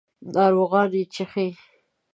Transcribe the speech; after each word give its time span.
ناروغان 0.33 0.89
یې 0.97 1.03
څښي. 1.13 1.47